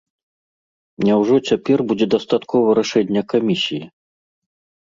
[1.07, 3.83] Няўжо цяпер будзе дастаткова рашэння камісіі?